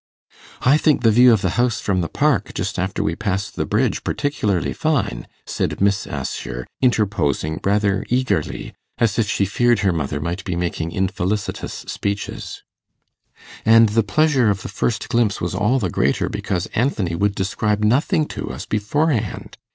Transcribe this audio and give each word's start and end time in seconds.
'I 0.63 0.77
think 0.79 1.03
the 1.03 1.11
view 1.11 1.31
of 1.31 1.43
the 1.43 1.51
house 1.61 1.79
from 1.79 2.01
the 2.01 2.09
park, 2.09 2.55
just 2.55 2.79
after 2.79 3.03
we 3.03 3.15
passed 3.15 3.55
the 3.55 3.67
bridge, 3.67 4.03
particularly 4.03 4.73
fine,' 4.73 5.27
said 5.45 5.79
Miss 5.79 6.07
Assher, 6.07 6.65
interposing 6.81 7.59
rather 7.63 8.03
eagerly, 8.09 8.73
as 8.97 9.19
if 9.19 9.29
she 9.29 9.45
feared 9.45 9.81
her 9.81 9.93
mother 9.93 10.19
might 10.19 10.43
be 10.43 10.55
making 10.55 10.91
infelicitous 10.91 11.85
speeches, 11.87 12.63
'and 13.63 13.89
the 13.89 14.01
pleasure 14.01 14.49
of 14.49 14.63
the 14.63 14.69
first 14.69 15.07
glimpse 15.07 15.39
was 15.39 15.53
all 15.53 15.77
the 15.77 15.91
greater 15.91 16.29
because 16.29 16.65
Anthony 16.73 17.13
would 17.13 17.35
describe 17.35 17.83
nothing 17.83 18.25
to 18.29 18.49
us 18.49 18.65
beforehand. 18.65 19.55